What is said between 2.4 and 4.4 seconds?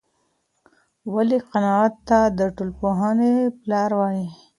ټولنپوهنې پلار وايي؟